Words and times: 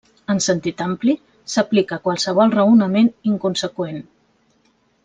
En 0.33 0.39
sentit 0.45 0.79
ampli, 0.85 1.15
s'aplica 1.55 1.99
a 1.99 2.03
qualsevol 2.09 2.57
raonament 2.57 3.13
inconseqüent. 3.35 4.05